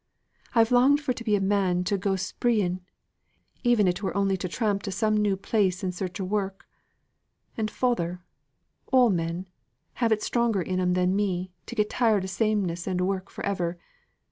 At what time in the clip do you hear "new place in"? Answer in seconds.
5.15-5.91